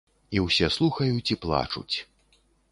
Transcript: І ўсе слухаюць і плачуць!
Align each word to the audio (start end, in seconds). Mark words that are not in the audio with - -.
І 0.37 0.41
ўсе 0.45 0.69
слухаюць 0.77 1.31
і 1.37 1.39
плачуць! 1.45 1.95